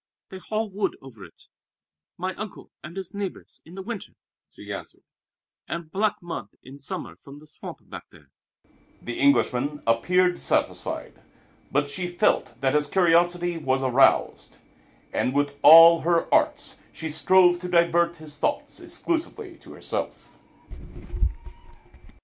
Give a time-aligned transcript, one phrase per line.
[0.29, 1.47] "They haul wood over it,
[2.17, 4.13] my uncle and his neighbors, in the winter,"
[4.49, 5.03] she answered,
[5.67, 8.31] "and black mud in summer from the swamp back there."
[8.99, 11.21] The Englishman appeared satisfied;
[11.71, 14.57] but she felt that his curiosity was aroused,
[15.13, 20.31] and with all her arts she strove to divert his thoughts exclusively to herself.